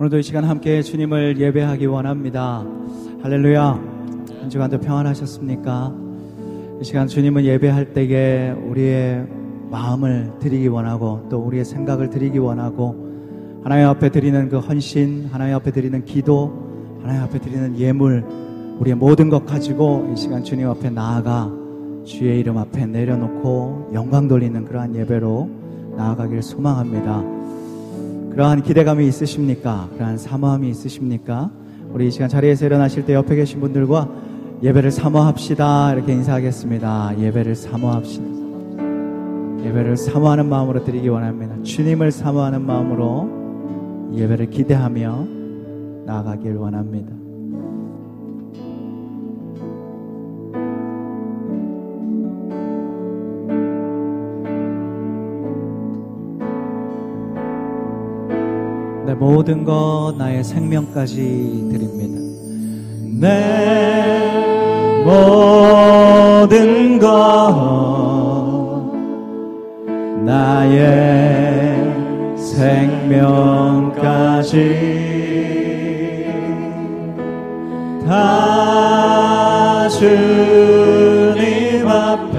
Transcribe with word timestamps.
오늘도 0.00 0.20
이 0.20 0.22
시간 0.22 0.44
함께 0.44 0.80
주님을 0.80 1.40
예배하기 1.40 1.86
원합니다. 1.86 2.64
할렐루야. 3.20 3.62
한 4.40 4.48
주간도 4.48 4.78
평안하셨습니까? 4.78 5.92
이 6.80 6.84
시간 6.84 7.08
주님을 7.08 7.44
예배할 7.44 7.94
때에 7.94 8.52
우리의 8.52 9.26
마음을 9.72 10.34
드리기 10.38 10.68
원하고 10.68 11.26
또 11.28 11.38
우리의 11.38 11.64
생각을 11.64 12.10
드리기 12.10 12.38
원하고 12.38 13.60
하나님 13.64 13.88
앞에 13.88 14.10
드리는 14.10 14.48
그 14.48 14.58
헌신, 14.58 15.30
하나님 15.32 15.56
앞에 15.56 15.72
드리는 15.72 16.04
기도, 16.04 16.96
하나님 17.02 17.22
앞에 17.22 17.40
드리는 17.40 17.76
예물, 17.76 18.24
우리의 18.78 18.94
모든 18.94 19.28
것 19.28 19.46
가지고 19.46 20.08
이 20.12 20.16
시간 20.16 20.44
주님 20.44 20.68
앞에 20.68 20.90
나아가 20.90 21.52
주의 22.04 22.38
이름 22.38 22.56
앞에 22.56 22.86
내려놓고 22.86 23.90
영광 23.94 24.28
돌리는 24.28 24.64
그러한 24.64 24.94
예배로 24.94 25.50
나아가길 25.96 26.40
소망합니다. 26.40 27.37
그러한 28.30 28.62
기대감이 28.62 29.06
있으십니까? 29.06 29.88
그러한 29.94 30.18
사모함이 30.18 30.68
있으십니까? 30.70 31.50
우리 31.90 32.08
이 32.08 32.10
시간 32.10 32.28
자리에서 32.28 32.66
일어나실 32.66 33.06
때 33.06 33.14
옆에 33.14 33.34
계신 33.34 33.60
분들과 33.60 34.08
예배를 34.62 34.90
사모합시다. 34.90 35.94
이렇게 35.94 36.12
인사하겠습니다. 36.12 37.18
예배를 37.18 37.54
사모합시다. 37.54 38.24
예배를 39.64 39.96
사모하는 39.96 40.48
마음으로 40.48 40.84
드리기 40.84 41.08
원합니다. 41.08 41.62
주님을 41.62 42.12
사모하는 42.12 42.64
마음으로 42.64 44.10
예배를 44.14 44.50
기대하며 44.50 45.26
나아가길 46.06 46.56
원합니다. 46.56 47.12
모든 59.18 59.64
것 59.64 60.14
나의 60.16 60.44
생명까지 60.44 61.16
드립니다. 61.72 62.20
내 63.20 64.22
모든 65.04 67.00
것 67.00 67.08
나의 70.24 71.92
생명까지 72.36 74.54
다 78.06 79.88
주님 79.88 81.88
앞에 81.88 82.38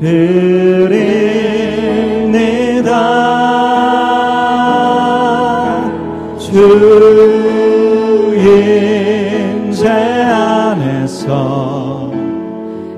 드 0.00 0.55
주 8.46 8.52
임재 8.52 9.88
안에서 9.88 11.32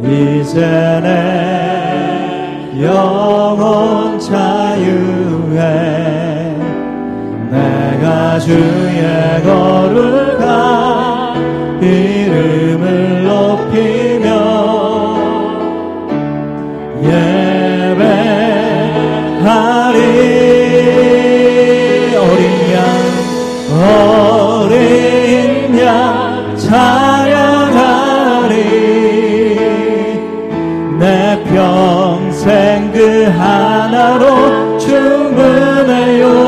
이제 0.03 0.61
내 1.03 2.83
영혼 2.85 4.21
자유에 4.21 5.59
내가 7.51 8.39
주의 8.39 9.43
거룩 9.43 10.28
하나로 34.19 34.79
충분해요 34.79 36.48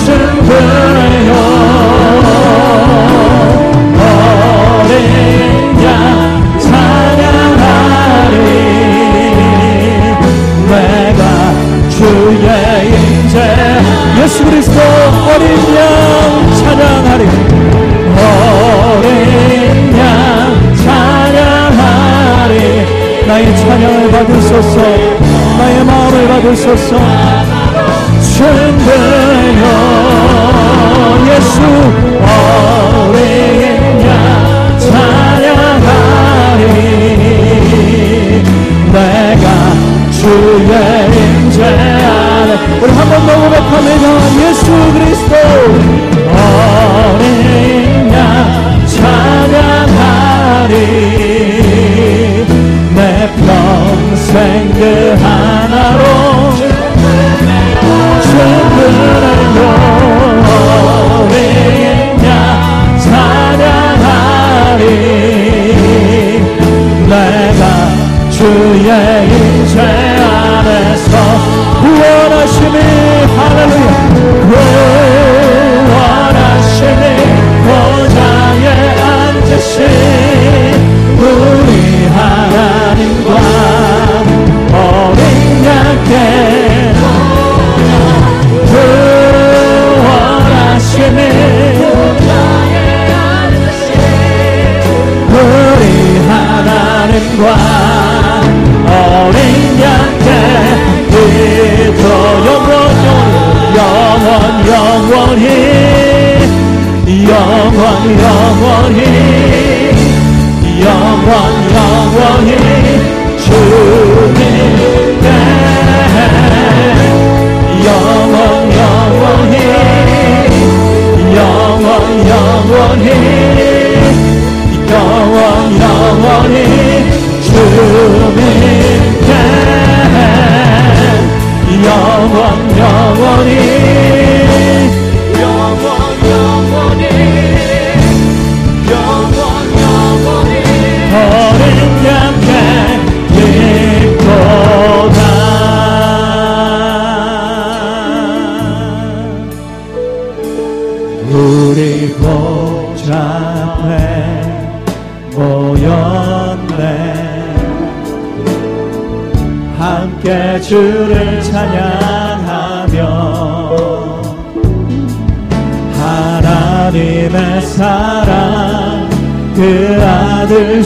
스도 0.00 0.59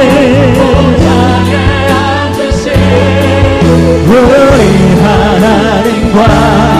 우리 4.08 4.62
하나님과 5.02 6.71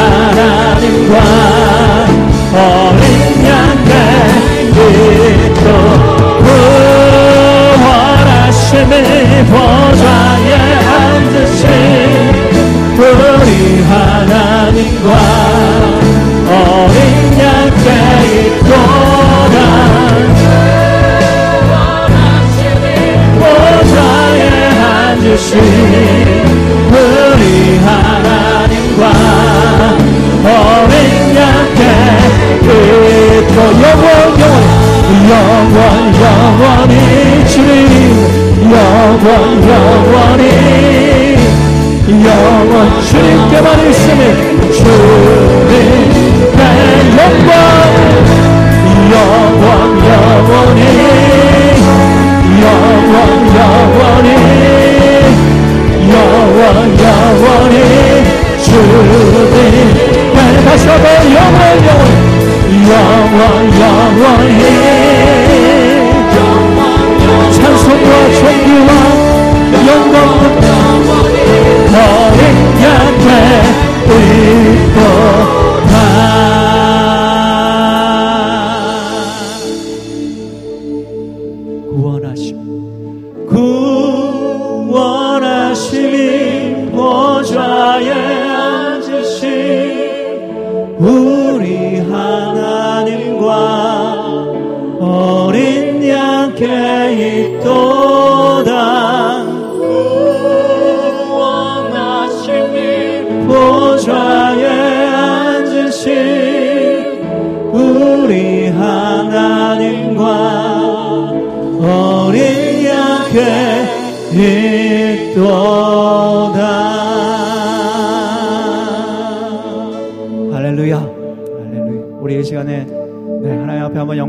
하나님과 0.00 1.59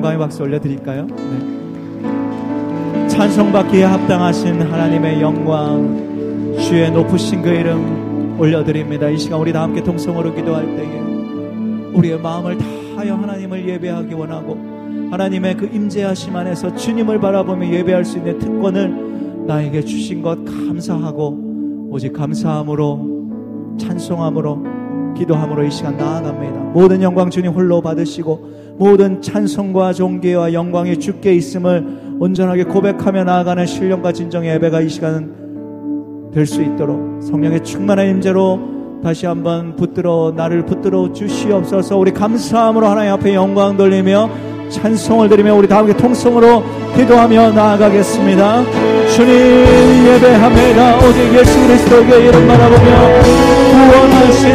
영광의 0.01 0.17
박수 0.17 0.41
올려드릴까요? 0.41 1.05
네. 1.05 3.07
찬송받기에 3.07 3.83
합당하신 3.83 4.59
하나님의 4.59 5.21
영광 5.21 6.57
주의 6.59 6.89
높으신 6.89 7.43
그 7.43 7.49
이름 7.49 8.35
올려드립니다 8.39 9.09
이 9.09 9.19
시간 9.19 9.39
우리 9.39 9.53
다 9.53 9.61
함께 9.61 9.83
통성으로 9.83 10.33
기도할 10.33 10.65
때에 10.65 10.99
우리의 11.93 12.19
마음을 12.19 12.57
다하여 12.57 13.13
하나님을 13.15 13.69
예배하기 13.69 14.15
원하고 14.15 14.57
하나님의 15.11 15.57
그 15.57 15.69
임재하심 15.71 16.35
안에서 16.35 16.75
주님을 16.75 17.19
바라보며 17.19 17.71
예배할 17.71 18.03
수 18.03 18.17
있는 18.17 18.39
특권을 18.39 19.45
나에게 19.45 19.81
주신 19.81 20.23
것 20.23 20.43
감사하고 20.45 21.89
오직 21.91 22.11
감사함으로 22.13 23.77
찬송함으로 23.79 25.13
기도함으로 25.15 25.63
이 25.63 25.69
시간 25.69 25.95
나아갑니다. 25.97 26.59
모든 26.73 27.03
영광 27.03 27.29
주님 27.29 27.51
홀로 27.51 27.81
받으시고 27.81 28.60
모든 28.77 29.21
찬송과 29.21 29.93
존귀와 29.93 30.53
영광이 30.53 30.99
주께 30.99 31.33
있음을 31.35 32.17
온전하게 32.19 32.63
고백하며 32.65 33.23
나아가는 33.23 33.65
신령과 33.65 34.11
진정의 34.13 34.55
예배가 34.55 34.81
이 34.81 34.89
시간 34.89 36.31
될 36.33 36.45
수 36.45 36.61
있도록 36.61 37.21
성령의 37.23 37.63
충만한 37.63 38.07
임재로 38.09 38.59
다시 39.03 39.25
한번 39.25 39.75
붙들어 39.75 40.31
나를 40.35 40.65
붙들어 40.65 41.11
주시옵소서 41.11 41.97
우리 41.97 42.11
감사함으로 42.11 42.87
하나님 42.87 43.13
앞에 43.13 43.33
영광 43.33 43.75
돌리며 43.75 44.29
찬송을 44.69 45.27
드리며 45.27 45.55
우리 45.55 45.67
다 45.67 45.79
함께 45.79 45.91
통성으로 45.97 46.63
기도하며 46.95 47.51
나아가겠습니다. 47.51 48.63
주님 49.09 49.31
예배합니다. 50.07 50.97
오직 50.99 51.33
예수 51.33 51.59
그리스도의 51.67 52.27
이름 52.27 52.47
바라보며 52.47 52.91
구원하신 53.71 54.49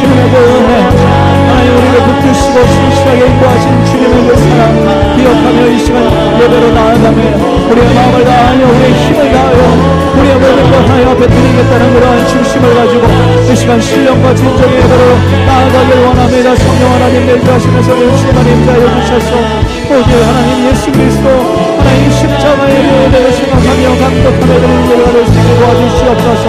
주님의 0.00 0.30
그 0.30 0.36
은혜 0.36 0.80
하나님 0.80 1.76
우리를 1.76 2.09
붙드시고 2.30 2.66
신실하게 2.66 3.26
인도하신 3.26 3.84
주님의 3.86 4.28
그 4.28 4.36
사랑 4.36 5.16
기억하며 5.16 5.66
이 5.68 5.78
시간 5.78 6.04
예배로 6.40 6.70
나아가며 6.72 7.20
우리의 7.70 7.94
마음을 7.94 8.24
다하여 8.24 8.68
우리의 8.68 8.92
힘을 8.92 9.32
다하여 9.32 10.10
우리의 10.16 10.34
모든 10.34 10.70
것 10.70 10.76
하나님 10.78 11.08
앞에 11.08 11.26
드리겠다는 11.26 11.94
그러한 11.94 12.28
중심을 12.28 12.74
가지고 12.74 13.06
이 13.50 13.56
시간 13.56 13.80
신령과 13.80 14.34
진정의 14.34 14.76
예배로 14.78 15.02
나아가길 15.46 16.06
원합니다. 16.06 16.56
성령 16.56 16.92
하나님 16.92 17.26
내주하시면서 17.26 17.96
주님 18.16 18.36
하나님 18.36 18.66
자여 18.66 19.00
주셔서 19.00 19.30
오직 19.90 20.10
하나님 20.22 20.70
예수 20.70 20.92
그리스도 20.92 21.28
하나님 21.78 22.10
십자가의 22.10 23.04
예배를 23.06 23.32
생각하며 23.32 23.88
감격하며 23.98 24.60
드리는 24.86 25.26
수 25.26 25.32
있게 25.32 25.56
도와주시옵소서 25.58 26.44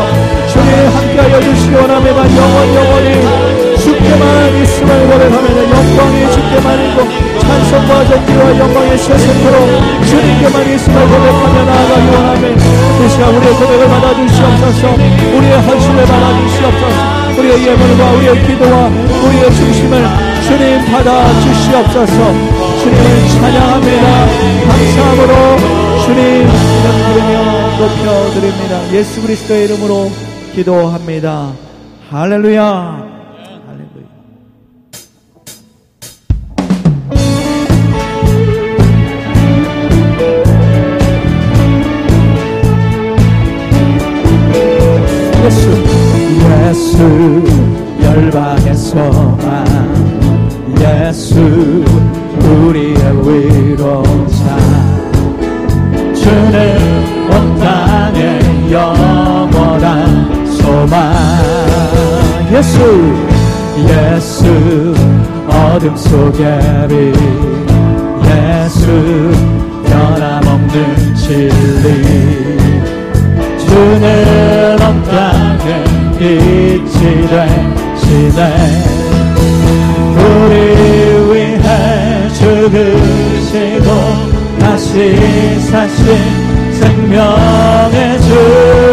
주님 0.47 0.69
함께하여 0.95 1.41
주시기 1.41 1.75
원합니다. 1.75 2.17
영원 2.37 2.75
영원히 2.75 3.70
주께만 3.81 4.61
있음을 4.61 5.07
고백하며 5.07 5.63
영광이 5.63 6.31
주께만 6.31 6.85
있고 6.85 6.97
찬송과 7.39 8.05
존귀와 8.05 8.59
영광의 8.59 8.97
세세토록 8.97 10.05
주님께만 10.05 10.73
있음을 10.75 11.01
고백하며 11.07 11.65
나아가기 11.65 12.07
원하며 12.13 12.47
이 12.51 13.09
시간 13.09 13.35
우리의 13.35 13.53
고백을 13.53 13.87
받아주시옵소서. 13.87 14.93
우리의 15.35 15.61
헌신을 15.61 16.05
받아주시옵소서. 16.05 17.39
우리의 17.39 17.67
예물과 17.67 18.11
우리의 18.11 18.45
기도와 18.45 18.87
우리의 18.87 19.55
중심을 19.55 20.07
주님 20.45 20.85
받아주시옵소서. 20.91 22.15
주님을 22.81 23.29
찬양합니다. 23.29 24.27
감사함으로 24.67 25.57
주님 26.05 26.47
부르며 27.07 27.77
높여드립니다. 27.79 28.93
예수 28.93 29.21
그리스도의 29.21 29.65
이름으로 29.65 30.11
기도합니다. 30.53 31.51
할렐루야 32.11 33.20
다시 84.61 85.59
사신 85.59 86.05
생명의 86.71 88.21
주 88.21 88.90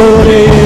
우 0.00 0.59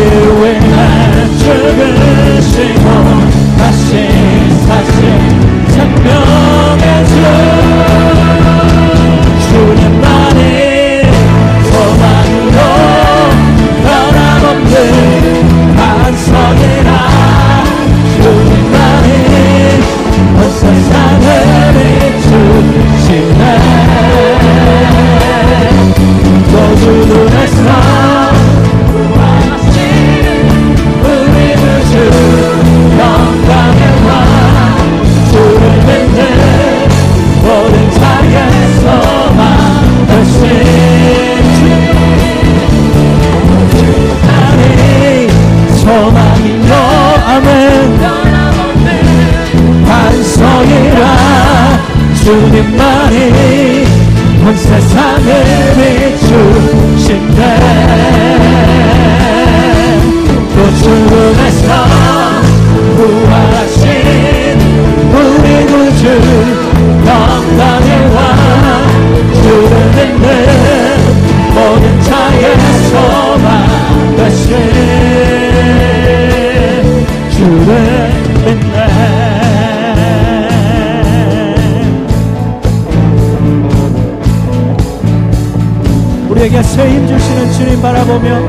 우리에게 86.85 86.89
새힘 86.89 87.07
주시는 87.09 87.53
주님 87.53 87.81
바라보며 87.83 88.49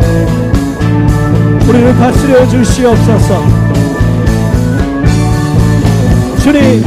우리를 1.68 1.96
다스려 1.96 2.48
주시옵소서. 2.48 3.42
주님 6.44 6.84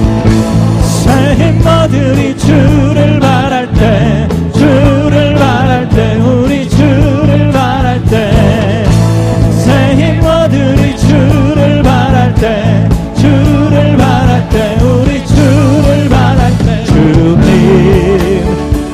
새 0.82 1.34
힘머들이 1.34 2.36
주를 2.36 3.18
말할 3.18 3.72
때 3.72 4.28
주를 4.52 5.34
말할 5.34 5.88
때 5.88 6.16
우리 6.16 6.68
주를 6.68 7.50
말할 7.52 8.04
때새 8.04 9.94
힘머들이 9.96 10.96
주를 10.98 11.82
말할 11.82 12.34
때 12.34 12.88
주를 13.16 13.96
말할 13.96 14.48
때 14.50 14.76
우리 14.82 15.26
주를 15.26 16.08
말할 16.08 16.58
때. 16.58 16.84
주님 16.84 18.44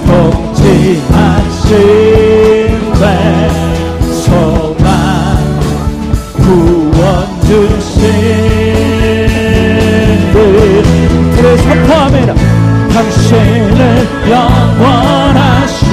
통치하신 0.06 2.03
당신은 13.34 14.30
영원하신 14.30 15.88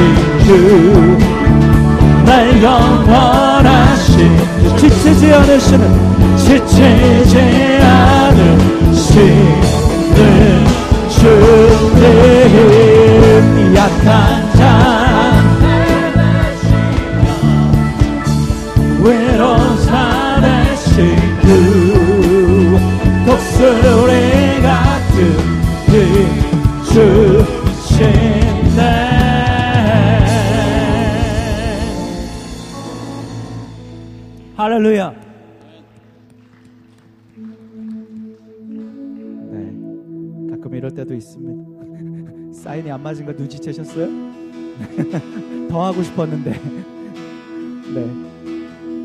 주날 0.45 2.29
영원하신 2.61 4.37
주. 4.61 4.77
지치지 4.77 5.33
않으시는 5.33 5.83
지치지 6.37 7.33
않으시는 7.81 9.25
주님. 11.09 12.05
약한 13.75 14.07
자 14.55 14.61
외로운 19.03 19.59
사 19.79 20.00
할렐루야 34.81 35.13
네 39.51 39.71
가끔 40.49 40.73
이럴 40.73 40.89
때도 40.89 41.13
있습니다 41.13 42.51
사인이 42.63 42.91
안 42.91 43.03
맞은 43.03 43.27
거 43.27 43.31
눈치채셨어요? 43.31 44.07
더 45.69 45.85
하고 45.85 46.01
싶었는데 46.01 46.51
네. 47.93 48.09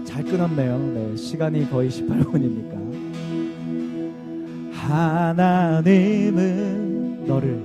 잘 0.04 0.24
끊었네요. 0.24 0.78
네. 0.78 1.14
시간이 1.16 1.68
거의 1.68 1.90
18분이니까. 1.90 2.76
하나님은 4.72 6.36
너를, 7.26 7.60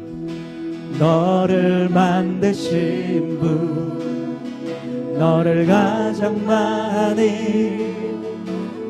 너를 1.00 1.88
만드신 1.90 3.40
분, 3.40 5.18
너를 5.18 5.66
가장 5.68 6.46
많이 6.46 7.91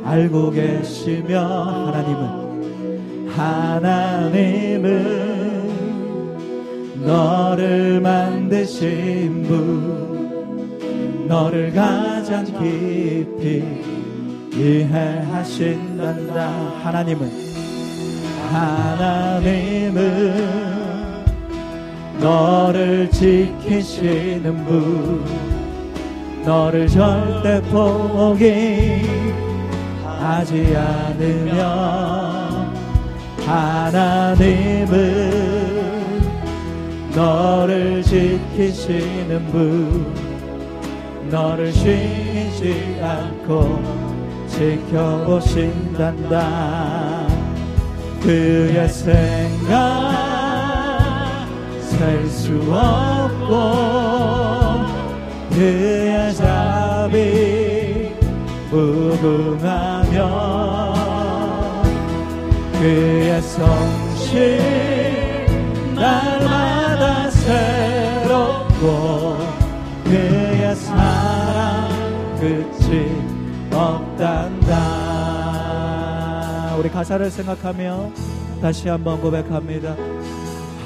알고 0.03 0.51
계시며, 0.51 1.39
하나님은, 1.39 3.29
하나님은 3.29 4.81
너를 7.05 8.01
만드신 8.01 9.43
분, 9.43 11.27
너를 11.27 11.71
가장 11.73 12.43
깊이 12.45 13.63
이해하신단다. 14.53 16.49
하나님은 16.83 17.31
하나님은 18.51 20.01
너를 22.19 23.09
지키시는 23.09 24.65
분 24.65 25.23
너를 26.45 26.87
절대 26.87 27.61
포기 27.71 29.01
하지 30.31 30.73
않으며 30.77 31.51
하나님은 33.45 34.91
너를 37.13 38.01
지키시는 38.01 39.47
분 39.47 40.15
너를 41.29 41.73
쉬지 41.73 42.97
않고 43.01 43.83
지켜보신단다. 44.47 46.37
그의 48.21 48.87
생각 48.87 50.15
셀 51.81 52.25
수 52.29 52.53
없고 52.71 53.51
그의 55.51 56.33
자비 56.35 57.60
무궁하며 58.71 60.15
그의 62.79 63.41
성실 63.41 64.61
날마다 65.93 67.29
새롭고 67.29 69.37
그의 70.05 70.73
사랑 70.77 71.89
끝이 72.39 73.11
없단다. 73.73 74.77
우리 76.79 76.89
가사를 76.89 77.29
생각하며 77.29 78.09
다시 78.61 78.87
한번 78.87 79.19
고백합니다. 79.19 79.97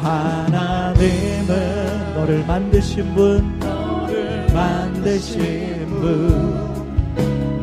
하나님은 0.01 1.45
너를 2.15 2.43
만드신 2.45 3.13
분 3.13 3.59
너를 3.59 4.47
만드신 4.53 5.85
분 5.87 6.74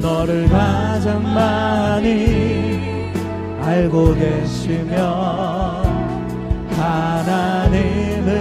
너를 0.02 0.48
가장 0.48 1.22
많이 1.32 3.12
알고 3.60 4.16
계시며 4.16 5.82
하나님은 6.76 8.32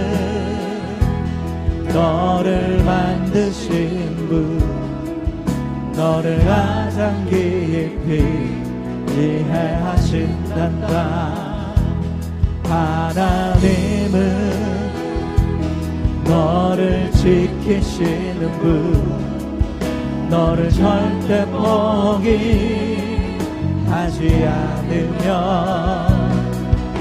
너를 1.93 2.83
만드신 2.83 4.27
분 4.27 4.59
너를 5.95 6.43
가장 6.45 7.23
깊이 7.25 8.23
이해하신단다. 9.15 10.95
하나님은 12.63 14.09
너를 16.23 17.11
지키시는 17.11 18.51
분 18.59 19.30
너를 20.31 20.71
절대 20.71 21.45
포기하지 21.47 22.31
않으며 24.47 25.27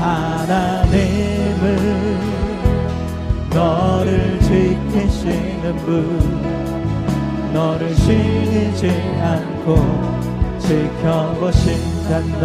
하나님은 0.01 1.61
너를 3.51 4.41
지키시는 4.41 5.77
분 5.77 6.19
너를 7.55 7.95
쉬지 7.95 8.91
않고 9.23 9.77
지켜보신단다. 10.59 12.45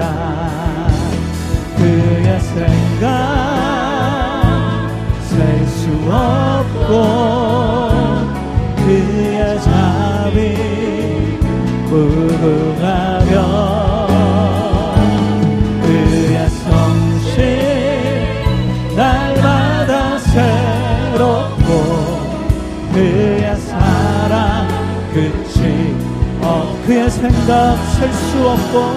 그의 1.77 2.39
생각 2.39 3.05
셀 5.23 5.67
수 5.67 5.89
없고 6.11 6.91
그의 8.85 9.59
자비 9.61 10.74
무궁하며 11.95 13.65
그의 22.95 23.57
사랑 23.57 24.67
끝이 25.13 25.95
어 26.41 26.77
그의 26.85 27.09
생각 27.09 27.75
셀 27.75 28.13
수 28.13 28.49
없고 28.49 28.95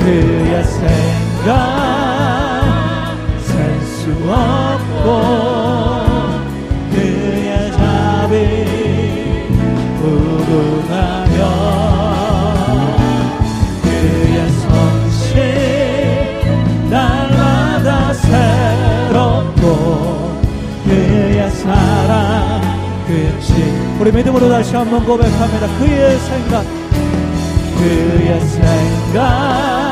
그의 0.00 0.64
생각 0.64 1.50
셀 3.40 3.80
수 3.82 4.10
없고 4.30 5.06
그의 6.92 7.72
자비 7.72 8.34
무궁하며 10.00 11.59
우리 24.10 24.16
믿음으로 24.16 24.48
다시 24.48 24.74
한번 24.74 25.04
고백합니다. 25.04 25.68
그의 25.78 26.18
생각 26.18 26.64
그의 27.78 28.40
생각 28.40 29.89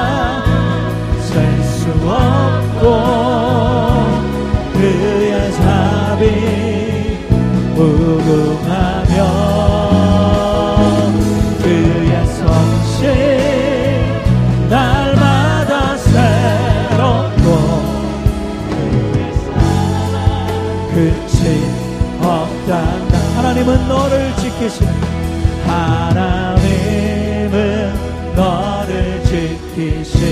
너를 23.88 24.36
지키시는 24.36 24.92
하나님은 25.66 26.68
너를 28.36 29.24
지키시는 29.24 30.27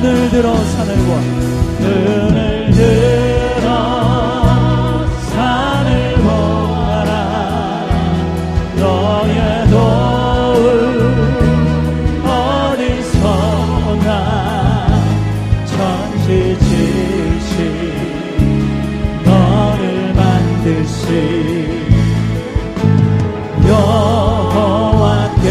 눈을 0.00 0.30
들어 0.30 0.54
산을 0.54 0.94
보아 0.94 1.20
눈을 1.80 2.70
들어 2.70 3.66
산을 5.30 6.14
보아라. 6.22 7.10
너의 8.76 9.68
도움 9.70 10.94
어디서나? 12.78 14.08
천지지시 15.66 17.54
너를 19.24 20.14
만드시 20.14 21.06
여호와께로. 25.18 25.48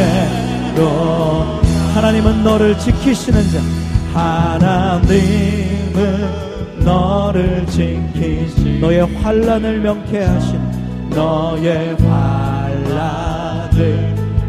하나님은 1.95 2.43
너를 2.45 2.77
지키시는 2.79 3.51
자 3.51 3.59
하나님은 4.17 5.93
너를 6.83 7.63
지키시 7.67 8.79
너의 8.81 9.01
환란을 9.01 9.79
명쾌하신 9.81 11.09
너의 11.11 11.95
환란을 11.97 12.95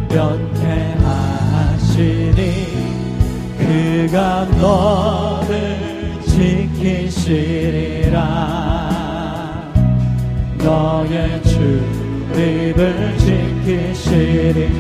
명쾌하시니 0.09 0.89
그가 3.59 4.47
너를 4.59 5.77
지키시리라. 6.27 8.19
너의 10.65 11.43
주입을 11.43 13.19
지키시리 13.19 14.71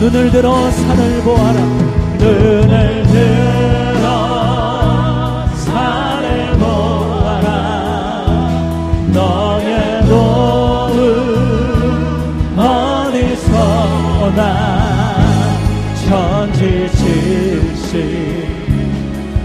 눈을 0.00 0.30
들어 0.30 0.70
산을 0.70 1.22
보아라. 1.22 1.60
눈을 2.18 3.02
들어 3.06 3.93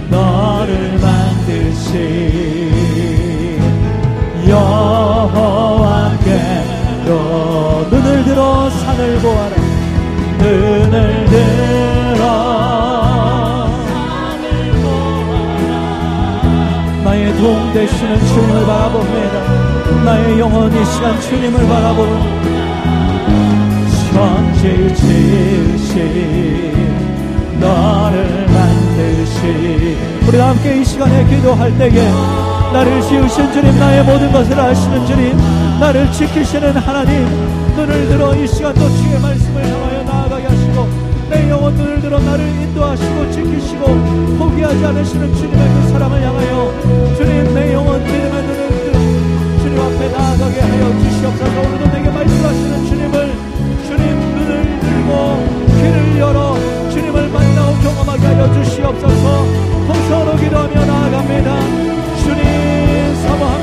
너를 0.10 0.98
만드시 1.00 2.70
여호와께로 4.48 5.90
눈을 7.92 8.24
들어 8.24 8.70
산을 8.70 9.20
보아라. 9.20 9.56
눈을 10.40 11.26
들어 11.26 12.20
나의 17.04 17.34
도움 17.36 17.74
되시는 17.74 18.26
주님을 18.26 18.66
바라봅니다. 18.66 19.70
나의 20.06 20.40
영혼이 20.40 20.86
시간 20.86 21.20
주님을 21.22 21.68
바라봅니다 21.68 22.40
천지지시 24.12 25.94
너를 27.60 28.48
만드신 28.48 29.98
우리 30.28 30.38
함께 30.38 30.82
이 30.82 30.86
시간에 30.86 31.26
기도할 31.26 31.78
때에 31.78 32.12
나를 32.74 33.02
지으신 33.02 33.52
주님 33.52 33.78
나의 33.80 34.04
모든 34.04 34.32
것을 34.32 34.60
아시는 34.60 35.06
주님 35.06 35.38
나를 35.80 36.12
지키시는 36.12 36.78
하나님 36.78 37.26
눈을 37.76 38.08
들어 38.08 38.36
이 38.36 38.48
시간 38.48 38.74
또 38.76 38.90
주의 38.90 39.20
말씀을 39.20 39.64
향하여 39.64 40.04
나아가게 40.04 40.48
하시고 40.48 40.88
내 41.30 41.50
영혼 41.50 41.74
눈을 41.76 42.02
들어 42.02 42.20
나를 42.20 42.46
인도하시고 42.46 43.32
지키시고 43.32 43.86
포기하지 44.38 44.86
않으시는 44.86 45.36
주님의 45.36 45.58
그 45.58 45.90
사랑을 45.90 46.22
향하여 46.22 47.16
주님 47.18 47.54
내 47.54 47.74
영혼 47.74 48.04
믿음의 48.04 48.32
눈을 48.44 48.70
들어 48.70 49.00
주님 49.64 49.80
앞에 49.80 50.10
나아가게 50.10 50.60
하여 50.60 51.00
주시옵소서. 51.00 51.60
오늘도 51.62 51.88
내게 51.88 52.10
말씀하시는 52.10 52.86
주님을 52.88 53.34
주님 53.88 54.20
눈을 54.36 54.80
들고 54.80 55.70
귀를 55.78 56.20
열어 56.20 56.49
깨끗하게 58.20 58.28
하여 58.28 58.54
주시옵소서. 58.54 59.46
통성으로 59.88 60.36
기도하며 60.38 60.86
나아갑니다. 60.86 61.60
주님 62.24 63.16
사모합니다 63.24 63.59